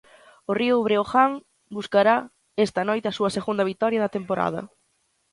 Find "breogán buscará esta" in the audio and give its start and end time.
0.85-2.81